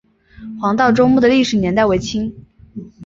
[0.59, 2.33] 黄道周墓的历史年代为清。